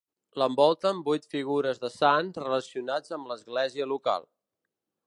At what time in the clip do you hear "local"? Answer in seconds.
3.95-4.29